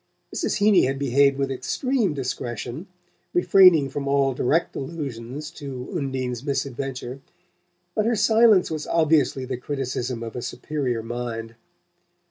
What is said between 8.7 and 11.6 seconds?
was obviously the criticism of a superior mind.